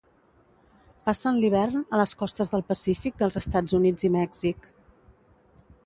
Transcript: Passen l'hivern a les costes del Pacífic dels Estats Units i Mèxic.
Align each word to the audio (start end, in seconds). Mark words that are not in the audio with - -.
Passen 1.09 1.37
l'hivern 1.43 1.83
a 1.97 2.01
les 2.03 2.15
costes 2.23 2.55
del 2.55 2.65
Pacífic 2.73 3.21
dels 3.23 3.39
Estats 3.45 3.79
Units 3.83 4.09
i 4.11 4.13
Mèxic. 4.21 4.71